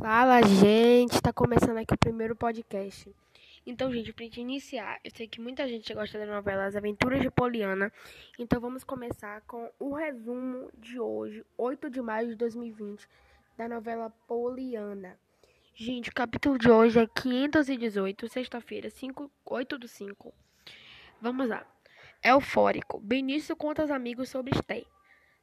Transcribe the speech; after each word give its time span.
Fala, 0.00 0.40
gente! 0.42 1.20
Tá 1.20 1.32
começando 1.32 1.76
aqui 1.76 1.92
o 1.92 1.98
primeiro 1.98 2.36
podcast. 2.36 3.12
Então, 3.66 3.92
gente, 3.92 4.12
pra 4.12 4.24
gente 4.24 4.40
iniciar, 4.40 5.00
eu 5.02 5.10
sei 5.12 5.26
que 5.26 5.40
muita 5.40 5.66
gente 5.66 5.92
gosta 5.92 6.16
da 6.20 6.24
novela 6.24 6.66
As 6.66 6.76
Aventuras 6.76 7.20
de 7.20 7.28
Poliana. 7.28 7.92
Então, 8.38 8.60
vamos 8.60 8.84
começar 8.84 9.40
com 9.40 9.68
o 9.76 9.92
resumo 9.92 10.70
de 10.78 11.00
hoje, 11.00 11.44
8 11.56 11.90
de 11.90 12.00
maio 12.00 12.28
de 12.28 12.36
2020, 12.36 13.08
da 13.56 13.68
novela 13.68 14.08
Poliana. 14.28 15.18
Gente, 15.74 16.10
o 16.10 16.14
capítulo 16.14 16.56
de 16.56 16.70
hoje 16.70 17.00
é 17.00 17.06
518, 17.06 18.28
sexta-feira, 18.28 18.88
8 19.44 19.78
do 19.78 19.88
5. 19.88 20.32
Vamos 21.20 21.48
lá. 21.48 21.66
Eufórico. 22.22 23.00
Benício 23.00 23.56
conta 23.56 23.82
aos 23.82 23.90
amigos 23.90 24.28
sobre 24.28 24.54
Esther. 24.54 24.86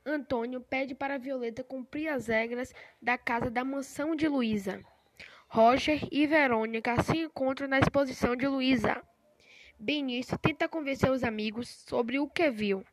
Antônio 0.06 0.62
pede 0.62 0.94
para 0.94 1.18
Violeta 1.18 1.64
cumprir 1.64 2.10
as 2.10 2.28
regras 2.28 2.74
da 3.02 3.18
casa 3.18 3.50
da 3.50 3.64
mansão 3.64 4.16
de 4.16 4.28
Luísa. 4.28 4.84
Roger 5.48 6.08
e 6.12 6.28
Verônica 6.28 7.02
se 7.02 7.18
encontram 7.18 7.68
na 7.68 7.80
exposição 7.80 8.36
de 8.36 8.48
Luísa. 8.48 9.02
Benício 9.80 10.38
tenta 10.38 10.68
convencer 10.68 11.10
os 11.10 11.24
amigos 11.24 11.70
sobre 11.70 12.20
o 12.20 12.30
que 12.30 12.50
viu. 12.50 12.86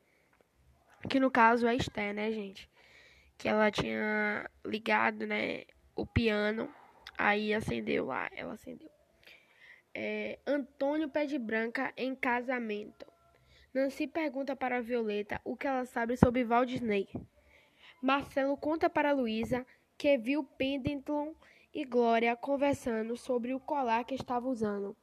Que 1.08 1.20
no 1.20 1.30
caso 1.30 1.66
é 1.66 1.74
Esther, 1.74 2.14
né, 2.14 2.32
gente? 2.32 2.70
Que 3.36 3.48
ela 3.48 3.70
tinha 3.70 4.48
ligado, 4.64 5.26
né, 5.26 5.64
o 5.94 6.06
piano. 6.06 6.72
Aí 7.18 7.52
acendeu 7.52 8.06
lá, 8.06 8.28
ela 8.32 8.54
acendeu. 8.54 8.90
É, 9.94 10.38
Antônio 10.46 11.08
pede 11.08 11.38
Branca 11.38 11.92
em 11.96 12.14
casamento. 12.14 13.11
Nancy 13.74 14.06
pergunta 14.06 14.54
para 14.54 14.82
Violeta 14.82 15.40
o 15.44 15.56
que 15.56 15.66
ela 15.66 15.86
sabe 15.86 16.14
sobre 16.14 16.44
Walt 16.44 16.68
Disney. 16.68 17.08
Marcelo 18.02 18.54
conta 18.54 18.90
para 18.90 19.12
Luísa 19.12 19.66
que 19.96 20.18
viu 20.18 20.44
Pendleton 20.44 21.34
e 21.72 21.82
Glória 21.86 22.36
conversando 22.36 23.16
sobre 23.16 23.54
o 23.54 23.60
colar 23.60 24.04
que 24.04 24.14
estava 24.14 24.46
usando. 24.46 24.94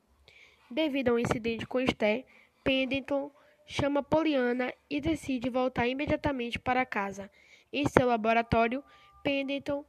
Devido 0.69 1.09
ao 1.09 1.17
incidente 1.17 1.65
com 1.65 1.79
Esther, 1.79 2.23
Pendleton 2.63 3.31
chama 3.65 4.03
Poliana 4.03 4.71
e 4.87 5.01
decide 5.01 5.49
voltar 5.49 5.87
imediatamente 5.87 6.59
para 6.59 6.85
casa. 6.85 7.27
Em 7.73 7.87
seu 7.87 8.05
laboratório, 8.05 8.83
Pendleton 9.23 9.83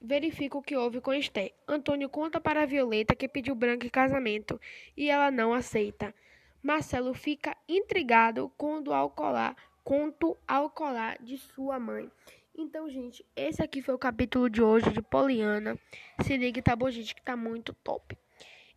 verifica 0.00 0.56
o 0.56 0.62
que 0.62 0.76
houve 0.76 1.00
com 1.00 1.12
Esther. 1.12 1.52
Antônio 1.66 2.08
conta 2.08 2.40
para 2.40 2.64
Violeta 2.64 3.16
que 3.16 3.26
pediu 3.26 3.56
Branca 3.56 3.88
em 3.88 3.90
casamento 3.90 4.60
e 4.96 5.10
ela 5.10 5.32
não 5.32 5.52
aceita. 5.52 6.14
Marcelo 6.62 7.14
fica 7.14 7.56
intrigado 7.68 8.52
quando 8.56 8.92
ao 8.92 9.10
colar, 9.10 9.56
ao 10.46 10.70
colar 10.70 11.16
de 11.22 11.38
sua 11.38 11.78
mãe. 11.78 12.10
Então, 12.54 12.90
gente, 12.90 13.24
esse 13.34 13.62
aqui 13.62 13.80
foi 13.80 13.94
o 13.94 13.98
capítulo 13.98 14.50
de 14.50 14.62
hoje 14.62 14.90
de 14.90 15.00
Poliana. 15.00 15.78
Se 16.22 16.36
liga, 16.36 16.60
tá 16.60 16.76
bom, 16.76 16.90
gente, 16.90 17.14
que 17.14 17.22
tá 17.22 17.34
muito 17.36 17.72
top. 17.72 18.18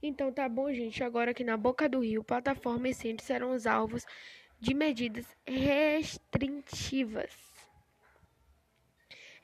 Então, 0.02 0.32
tá 0.32 0.48
bom, 0.48 0.72
gente, 0.72 1.04
agora 1.04 1.32
aqui 1.32 1.44
na 1.44 1.58
Boca 1.58 1.90
do 1.90 2.00
Rio, 2.00 2.24
plataforma 2.24 2.88
e 2.88 2.94
centro 2.94 3.26
serão 3.26 3.52
os 3.52 3.68
alvos 3.68 4.06
de 4.60 4.74
medidas 4.74 5.26
restritivas. 5.46 7.32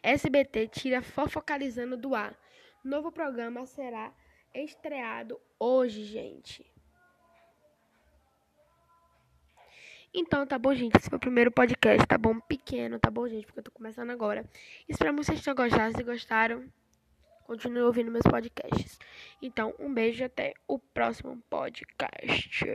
SBT 0.02 0.68
tira 0.70 1.02
fofocalizando 1.02 1.98
do 1.98 2.16
ar. 2.16 2.38
Novo 2.84 3.12
programa 3.12 3.66
será 3.66 4.14
estreado 4.54 5.40
hoje, 5.60 6.06
gente. 6.06 6.66
Então, 10.14 10.46
tá 10.46 10.58
bom, 10.58 10.74
gente? 10.74 10.98
Esse 10.98 11.10
foi 11.10 11.18
o 11.18 11.20
primeiro 11.20 11.52
podcast, 11.52 12.06
tá 12.08 12.18
bom? 12.18 12.40
Pequeno, 12.40 13.00
tá 13.00 13.12
bom, 13.12 13.28
gente? 13.28 13.46
Porque 13.46 13.60
eu 13.60 13.64
tô 13.64 13.72
começando 13.72 14.10
agora. 14.10 14.44
Espero 14.88 15.16
que 15.16 15.24
vocês 15.24 15.42
tenham 15.42 15.56
gostado. 15.56 15.96
Se 15.96 16.04
gostaram, 16.04 16.66
continue 17.46 17.84
ouvindo 17.84 18.12
meus 18.12 18.24
podcasts. 18.24 18.98
Então, 19.42 19.74
um 19.80 19.94
beijo 19.94 20.22
e 20.22 20.26
até 20.26 20.54
o 20.68 20.80
próximo 20.80 21.42
podcast. 21.50 22.66